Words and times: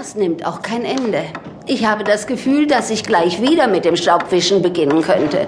Das 0.00 0.14
nimmt 0.14 0.46
auch 0.46 0.62
kein 0.62 0.86
Ende. 0.86 1.24
Ich 1.66 1.84
habe 1.84 2.04
das 2.04 2.26
Gefühl, 2.26 2.66
dass 2.66 2.88
ich 2.88 3.02
gleich 3.04 3.42
wieder 3.42 3.66
mit 3.66 3.84
dem 3.84 3.96
Staubwischen 3.96 4.62
beginnen 4.62 5.02
könnte. 5.02 5.46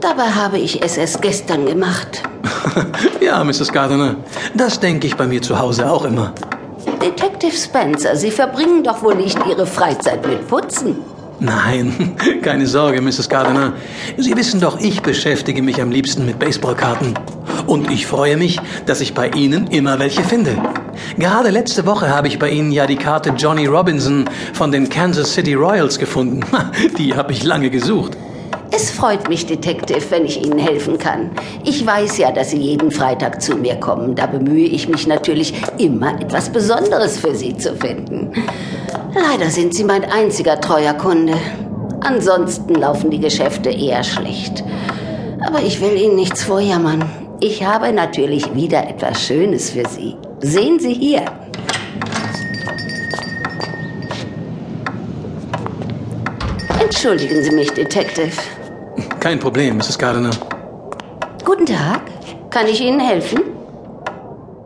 Dabei 0.00 0.30
habe 0.30 0.58
ich 0.58 0.82
es 0.82 0.96
erst 0.96 1.22
gestern 1.22 1.64
gemacht. 1.64 2.24
ja, 3.20 3.44
Mrs. 3.44 3.72
Gardiner, 3.72 4.16
das 4.52 4.80
denke 4.80 5.06
ich 5.06 5.16
bei 5.16 5.28
mir 5.28 5.40
zu 5.42 5.60
Hause 5.60 5.88
auch 5.88 6.04
immer. 6.04 6.34
Detective 7.00 7.52
Spencer, 7.52 8.16
Sie 8.16 8.32
verbringen 8.32 8.82
doch 8.82 9.00
wohl 9.04 9.14
nicht 9.14 9.38
Ihre 9.48 9.64
Freizeit 9.64 10.26
mit 10.26 10.48
Putzen. 10.48 10.96
Nein, 11.38 12.16
keine 12.42 12.66
Sorge, 12.66 13.00
Mrs. 13.00 13.28
Gardiner. 13.28 13.74
Sie 14.16 14.36
wissen 14.36 14.60
doch, 14.60 14.80
ich 14.80 15.02
beschäftige 15.02 15.62
mich 15.62 15.80
am 15.80 15.92
liebsten 15.92 16.26
mit 16.26 16.40
Baseballkarten. 16.40 17.14
Und 17.68 17.90
ich 17.90 18.06
freue 18.06 18.38
mich, 18.38 18.58
dass 18.86 19.02
ich 19.02 19.12
bei 19.12 19.28
Ihnen 19.28 19.66
immer 19.66 19.98
welche 19.98 20.24
finde. 20.24 20.56
Gerade 21.18 21.50
letzte 21.50 21.84
Woche 21.84 22.08
habe 22.08 22.26
ich 22.26 22.38
bei 22.38 22.48
Ihnen 22.48 22.72
ja 22.72 22.86
die 22.86 22.96
Karte 22.96 23.34
Johnny 23.36 23.66
Robinson 23.66 24.24
von 24.54 24.72
den 24.72 24.88
Kansas 24.88 25.34
City 25.34 25.52
Royals 25.52 25.98
gefunden. 25.98 26.40
Die 26.98 27.14
habe 27.14 27.32
ich 27.32 27.44
lange 27.44 27.68
gesucht. 27.68 28.16
Es 28.70 28.90
freut 28.90 29.28
mich, 29.28 29.44
Detective, 29.44 30.02
wenn 30.08 30.24
ich 30.24 30.42
Ihnen 30.42 30.58
helfen 30.58 30.96
kann. 30.98 31.30
Ich 31.62 31.84
weiß 31.86 32.16
ja, 32.16 32.32
dass 32.32 32.52
Sie 32.52 32.58
jeden 32.58 32.90
Freitag 32.90 33.42
zu 33.42 33.56
mir 33.56 33.76
kommen. 33.76 34.14
Da 34.14 34.26
bemühe 34.26 34.66
ich 34.66 34.88
mich 34.88 35.06
natürlich, 35.06 35.52
immer 35.76 36.18
etwas 36.22 36.48
Besonderes 36.48 37.18
für 37.18 37.34
Sie 37.34 37.54
zu 37.54 37.76
finden. 37.76 38.32
Leider 39.14 39.50
sind 39.50 39.74
Sie 39.74 39.84
mein 39.84 40.04
einziger 40.04 40.58
treuer 40.58 40.94
Kunde. 40.94 41.34
Ansonsten 42.00 42.74
laufen 42.76 43.10
die 43.10 43.20
Geschäfte 43.20 43.68
eher 43.68 44.04
schlecht. 44.04 44.64
Aber 45.46 45.60
ich 45.60 45.82
will 45.82 46.00
Ihnen 46.00 46.16
nichts 46.16 46.42
vorjammern. 46.42 47.27
Ich 47.40 47.64
habe 47.64 47.92
natürlich 47.92 48.52
wieder 48.54 48.88
etwas 48.88 49.22
Schönes 49.22 49.70
für 49.70 49.86
Sie. 49.88 50.16
Sehen 50.40 50.80
Sie 50.80 50.92
hier. 50.92 51.24
Entschuldigen 56.80 57.40
Sie 57.44 57.52
mich, 57.52 57.70
Detective. 57.70 58.32
Kein 59.20 59.38
Problem, 59.38 59.76
Mrs. 59.76 59.98
Gardiner. 59.98 60.30
Guten 61.44 61.66
Tag. 61.66 62.02
Kann 62.50 62.66
ich 62.66 62.80
Ihnen 62.80 62.98
helfen? 62.98 63.40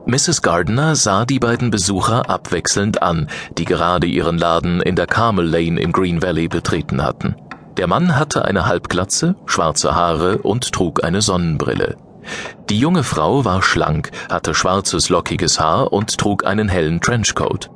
Mrs. 0.07 0.41
Gardiner 0.41 0.97
sah 0.97 1.27
die 1.27 1.39
beiden 1.39 1.71
Besucher 1.71 2.31
abwechselnd 2.31 3.03
an, 3.03 3.29
die 3.59 3.67
gerade 3.67 4.07
ihren 4.07 4.39
Laden 4.39 4.81
in 4.81 4.97
der 4.97 5.07
Carmel 5.07 5.47
Lane 5.47 5.79
im 5.79 5.93
Green 5.93 6.23
Valley 6.23 6.49
betreten 6.49 7.05
hatten. 7.05 7.37
Der 7.77 7.87
Mann 7.87 8.17
hatte 8.17 8.47
eine 8.47 8.65
Halbglatze, 8.65 9.35
schwarze 9.45 9.95
Haare 9.95 10.39
und 10.39 10.73
trug 10.73 11.05
eine 11.05 11.21
Sonnenbrille. 11.21 11.97
Die 12.71 12.79
junge 12.79 13.03
Frau 13.03 13.45
war 13.45 13.63
schlank, 13.63 14.11
hatte 14.31 14.55
schwarzes 14.55 15.09
lockiges 15.09 15.61
Haar 15.61 15.93
und 15.93 16.19
trug 16.19 16.47
einen 16.47 16.69
hellen 16.69 17.01
Trenchcoat. 17.01 17.71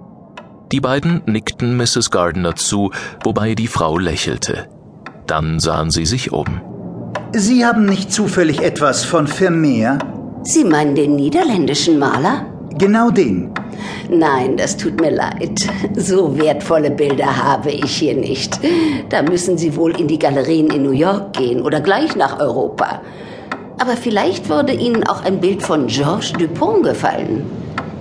Die 0.73 0.81
beiden 0.81 1.23
nickten 1.27 1.77
Mrs. 1.77 2.11
Gardiner 2.11 2.57
zu, 2.57 2.91
wobei 3.23 3.55
die 3.55 3.69
Frau 3.69 3.99
lächelte. 3.99 4.69
Dann 5.27 5.61
sahen 5.61 5.91
sie 5.91 6.07
sich 6.07 6.33
um. 6.33 6.61
Sie 7.33 7.65
haben 7.65 7.85
nicht 7.85 8.13
zufällig 8.13 8.63
etwas 8.63 9.05
von 9.05 9.27
Vermeer? 9.27 9.99
Sie 10.43 10.65
meinen 10.65 10.95
den 10.95 11.17
niederländischen 11.17 11.99
Maler? 11.99 12.47
Genau 12.79 13.11
den. 13.11 13.53
Nein, 14.11 14.57
das 14.57 14.77
tut 14.77 15.01
mir 15.01 15.11
leid. 15.11 15.67
So 15.97 16.39
wertvolle 16.39 16.91
Bilder 16.91 17.43
habe 17.43 17.71
ich 17.71 17.97
hier 17.97 18.15
nicht. 18.15 18.61
Da 19.09 19.23
müssen 19.23 19.59
Sie 19.59 19.77
wohl 19.77 19.99
in 19.99 20.09
die 20.09 20.19
Galerien 20.19 20.71
in 20.71 20.83
New 20.83 20.93
York 20.93 21.33
gehen 21.33 21.63
oder 21.63 21.81
gleich 21.81 22.17
nach 22.17 22.39
Europa. 22.39 23.01
Aber 23.79 23.97
vielleicht 23.97 24.49
würde 24.49 24.73
Ihnen 24.73 25.07
auch 25.07 25.23
ein 25.25 25.41
Bild 25.41 25.63
von 25.63 25.87
Georges 25.87 26.33
Dupont 26.33 26.83
gefallen. 26.83 27.45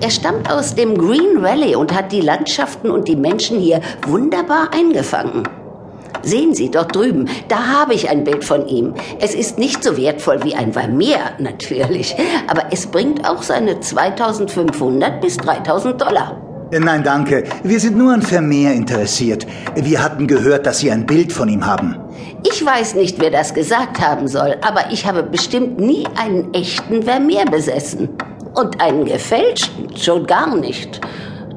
Er 0.02 0.10
stammt 0.10 0.52
aus 0.52 0.76
dem 0.76 0.98
Green 0.98 1.42
Valley 1.42 1.76
und 1.76 1.94
hat 1.94 2.12
die 2.12 2.22
Landschaften 2.22 2.90
und 2.92 3.08
die 3.08 3.16
Menschen 3.16 3.60
hier 3.60 3.82
wunderbar 4.08 4.70
eingefangen. 4.74 5.44
Sehen 6.22 6.56
Sie 6.56 6.72
dort 6.72 6.96
drüben, 6.96 7.30
da 7.50 7.68
habe 7.68 7.94
ich 7.94 8.10
ein 8.10 8.24
Bild 8.24 8.44
von 8.44 8.68
ihm. 8.68 8.94
Es 9.20 9.36
ist 9.36 9.60
nicht 9.60 9.84
so 9.84 9.96
wertvoll 9.96 10.44
wie 10.44 10.56
ein 10.56 10.74
Vermeer, 10.74 11.20
natürlich, 11.40 12.16
aber 12.48 12.64
es 12.72 12.88
bringt 12.88 13.30
auch 13.30 13.44
seine 13.44 13.80
2500 13.80 15.22
bis 15.22 15.38
3000 15.38 16.02
Dollar. 16.02 16.42
Äh, 16.72 16.80
nein, 16.80 17.04
danke. 17.04 17.44
Wir 17.64 17.80
sind 17.80 17.96
nur 17.96 18.14
an 18.14 18.22
Vermeer 18.22 18.74
interessiert. 18.74 19.46
Wir 19.76 20.04
hatten 20.04 20.26
gehört, 20.26 20.66
dass 20.66 20.80
Sie 20.80 20.90
ein 20.90 21.06
Bild 21.06 21.32
von 21.32 21.48
ihm 21.48 21.66
haben. 21.66 21.98
Ich 22.48 22.64
weiß 22.64 22.94
nicht, 22.94 23.20
wer 23.20 23.32
das 23.32 23.56
gesagt 23.56 24.00
haben 24.00 24.28
soll, 24.28 24.58
aber 24.62 24.92
ich 24.92 25.08
habe 25.08 25.24
bestimmt 25.24 25.80
nie 25.80 26.06
einen 26.16 26.54
echten 26.54 27.02
Vermeer 27.02 27.46
besessen. 27.46 28.10
Und 28.54 28.80
einen 28.80 29.06
gefälschten 29.06 29.98
schon 29.98 30.28
gar 30.28 30.56
nicht. 30.56 31.02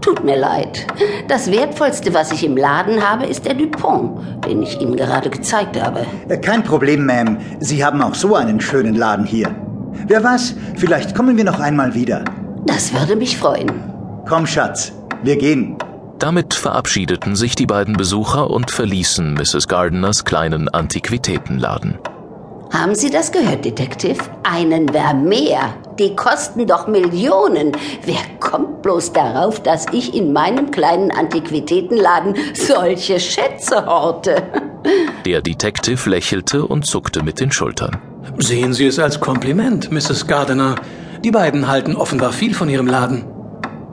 Tut 0.01 0.25
mir 0.25 0.37
leid. 0.37 0.87
Das 1.29 1.51
Wertvollste, 1.51 2.15
was 2.15 2.33
ich 2.33 2.43
im 2.43 2.57
Laden 2.57 3.07
habe, 3.07 3.27
ist 3.27 3.45
der 3.45 3.53
Dupont, 3.53 4.19
den 4.47 4.63
ich 4.63 4.81
Ihnen 4.81 4.97
gerade 4.97 5.29
gezeigt 5.29 5.81
habe. 5.81 6.07
Äh, 6.29 6.39
kein 6.39 6.65
Problem, 6.65 7.07
Ma'am. 7.07 7.37
Sie 7.61 7.85
haben 7.85 8.01
auch 8.01 8.15
so 8.15 8.35
einen 8.35 8.61
schönen 8.61 8.95
Laden 8.95 9.27
hier. 9.27 9.55
Wer 10.07 10.25
weiß, 10.25 10.55
vielleicht 10.77 11.15
kommen 11.15 11.37
wir 11.37 11.45
noch 11.45 11.61
einmal 11.61 11.95
wieder. 11.95 12.25
Das 12.65 12.95
würde 12.95 13.15
mich 13.15 13.37
freuen. 13.37 13.71
Komm, 14.27 14.47
Schatz, 14.47 14.93
wir 15.23 15.37
gehen. 15.37 15.77
Damit 16.19 16.55
verabschiedeten 16.55 17.37
sich 17.37 17.55
die 17.55 17.67
beiden 17.67 17.97
Besucher 17.97 18.51
und 18.51 18.73
verließen 18.73 19.35
Mrs. 19.35 19.69
Gardiners 19.69 20.25
kleinen 20.25 20.69
Antiquitätenladen. 20.69 21.99
Haben 22.73 22.95
Sie 22.95 23.09
das 23.09 23.33
gehört, 23.33 23.65
Detective? 23.65 24.19
Einen 24.43 24.89
Vermeer. 24.89 25.75
Die 25.99 26.15
kosten 26.17 26.67
doch 26.67 26.87
Millionen. 26.87 27.73
Wer 28.05 28.21
kommt 28.41 28.83
bloß 28.83 29.13
darauf, 29.13 29.63
dass 29.63 29.87
ich 29.93 30.15
in 30.15 30.33
meinem 30.33 30.71
kleinen 30.71 31.11
Antiquitätenladen 31.11 32.35
solche 32.53 33.21
Schätze 33.21 33.87
horte? 33.87 34.43
Der 35.25 35.41
Detective 35.41 36.11
lächelte 36.11 36.67
und 36.67 36.85
zuckte 36.85 37.23
mit 37.23 37.41
den 37.41 37.53
Schultern. 37.53 38.03
Sehen 38.39 38.75
Sie 38.75 38.87
es 38.87 38.99
als 38.99 39.21
Kompliment, 39.21 39.91
Mrs. 39.91 40.27
Gardiner. 40.27 40.75
Die 41.25 41.31
beiden 41.31 41.69
halten 41.69 41.97
offenbar 41.97 42.33
viel 42.33 42.55
von 42.55 42.69
Ihrem 42.69 42.87
Laden. 42.87 43.25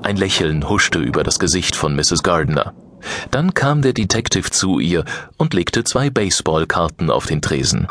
Ein 0.06 0.18
Lächeln 0.18 0.70
huschte 0.70 1.00
über 1.00 1.24
das 1.24 1.40
Gesicht 1.40 1.76
von 1.76 1.96
Mrs. 1.96 2.22
Gardiner. 2.22 2.76
Dann 3.32 3.56
kam 3.56 3.82
der 3.82 3.92
Detective 3.92 4.52
zu 4.52 4.78
ihr 4.78 5.04
und 5.38 5.56
legte 5.56 5.84
zwei 5.84 6.12
Baseballkarten 6.12 7.10
auf 7.10 7.26
den 7.26 7.42
Tresen. 7.42 7.88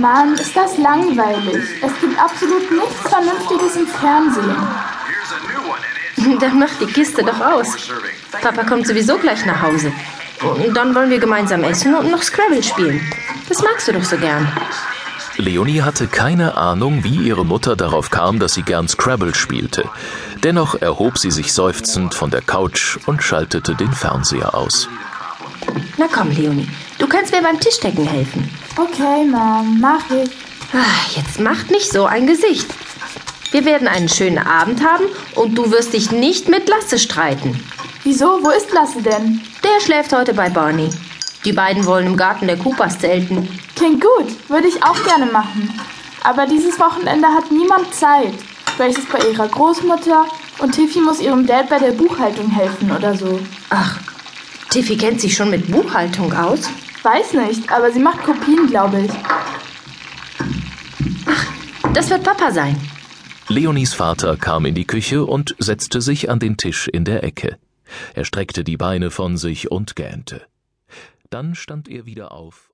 Mann, 0.00 0.34
ist 0.34 0.56
das 0.56 0.76
langweilig. 0.76 1.62
Es 1.80 2.00
gibt 2.00 2.18
absolut 2.20 2.68
nichts 2.72 3.08
Vernünftiges 3.08 3.76
im 3.76 3.86
Fernsehen. 3.86 4.83
Dann 6.40 6.58
macht 6.58 6.80
die 6.80 6.86
Kiste 6.86 7.22
doch 7.22 7.40
aus. 7.40 7.68
Papa 8.42 8.64
kommt 8.64 8.86
sowieso 8.86 9.18
gleich 9.18 9.44
nach 9.46 9.62
Hause. 9.62 9.92
Und 10.42 10.74
dann 10.74 10.94
wollen 10.94 11.10
wir 11.10 11.18
gemeinsam 11.18 11.62
essen 11.64 11.94
und 11.94 12.10
noch 12.10 12.22
Scrabble 12.22 12.62
spielen. 12.62 13.00
Das 13.48 13.62
magst 13.62 13.88
du 13.88 13.92
doch 13.92 14.04
so 14.04 14.16
gern. 14.16 14.46
Leonie 15.36 15.82
hatte 15.82 16.06
keine 16.06 16.56
Ahnung, 16.56 17.02
wie 17.02 17.16
ihre 17.16 17.44
Mutter 17.44 17.76
darauf 17.76 18.10
kam, 18.10 18.38
dass 18.38 18.54
sie 18.54 18.62
gern 18.62 18.88
Scrabble 18.88 19.34
spielte. 19.34 19.88
Dennoch 20.42 20.80
erhob 20.80 21.18
sie 21.18 21.30
sich 21.30 21.52
seufzend 21.52 22.14
von 22.14 22.30
der 22.30 22.42
Couch 22.42 22.98
und 23.06 23.22
schaltete 23.22 23.74
den 23.74 23.92
Fernseher 23.92 24.54
aus. 24.54 24.88
Na 25.96 26.06
komm, 26.12 26.30
Leonie, 26.30 26.68
du 26.98 27.06
kannst 27.06 27.32
mir 27.32 27.42
beim 27.42 27.58
Tischdecken 27.58 28.06
helfen. 28.06 28.48
Okay, 28.76 29.24
Mom, 29.24 29.78
mach 29.80 30.08
ich. 30.10 30.30
Ach, 30.72 31.16
jetzt 31.16 31.40
macht 31.40 31.70
nicht 31.70 31.90
so 31.90 32.06
ein 32.06 32.26
Gesicht. 32.26 32.66
Wir 33.54 33.64
werden 33.64 33.86
einen 33.86 34.08
schönen 34.08 34.38
Abend 34.38 34.84
haben 34.84 35.04
und 35.36 35.54
du 35.54 35.70
wirst 35.70 35.92
dich 35.92 36.10
nicht 36.10 36.48
mit 36.48 36.68
Lasse 36.68 36.98
streiten. 36.98 37.64
Wieso? 38.02 38.40
Wo 38.42 38.50
ist 38.50 38.72
Lasse 38.72 39.00
denn? 39.00 39.42
Der 39.62 39.80
schläft 39.80 40.12
heute 40.12 40.34
bei 40.34 40.48
Barney. 40.48 40.90
Die 41.44 41.52
beiden 41.52 41.86
wollen 41.86 42.06
im 42.06 42.16
Garten 42.16 42.48
der 42.48 42.56
Coopers 42.56 42.98
zelten. 42.98 43.48
Klingt 43.76 44.00
gut, 44.00 44.50
würde 44.50 44.66
ich 44.66 44.82
auch 44.82 45.00
gerne 45.04 45.26
machen. 45.26 45.72
Aber 46.24 46.46
dieses 46.46 46.80
Wochenende 46.80 47.28
hat 47.28 47.52
niemand 47.52 47.94
Zeit. 47.94 48.34
Grace 48.76 48.98
ist 48.98 49.12
bei 49.12 49.20
ihrer 49.20 49.46
Großmutter 49.46 50.26
und 50.58 50.72
Tiffy 50.72 51.00
muss 51.00 51.20
ihrem 51.20 51.46
Dad 51.46 51.68
bei 51.68 51.78
der 51.78 51.92
Buchhaltung 51.92 52.50
helfen 52.50 52.90
oder 52.90 53.16
so. 53.16 53.38
Ach, 53.70 54.00
Tiffy 54.70 54.96
kennt 54.96 55.20
sich 55.20 55.36
schon 55.36 55.50
mit 55.50 55.70
Buchhaltung 55.70 56.32
aus? 56.32 56.62
Weiß 57.04 57.34
nicht, 57.34 57.70
aber 57.70 57.92
sie 57.92 58.00
macht 58.00 58.24
Kopien, 58.24 58.66
glaube 58.66 59.02
ich. 59.02 59.12
Ach, 61.26 61.92
das 61.92 62.10
wird 62.10 62.24
Papa 62.24 62.50
sein. 62.50 62.76
Leonies 63.54 63.94
Vater 63.94 64.36
kam 64.36 64.66
in 64.66 64.74
die 64.74 64.84
Küche 64.84 65.24
und 65.24 65.54
setzte 65.60 66.00
sich 66.00 66.28
an 66.28 66.40
den 66.40 66.56
Tisch 66.56 66.88
in 66.88 67.04
der 67.04 67.22
Ecke. 67.22 67.56
Er 68.12 68.24
streckte 68.24 68.64
die 68.64 68.76
Beine 68.76 69.12
von 69.12 69.36
sich 69.36 69.70
und 69.70 69.94
gähnte. 69.94 70.42
Dann 71.30 71.54
stand 71.54 71.88
er 71.88 72.04
wieder 72.04 72.32
auf 72.32 72.72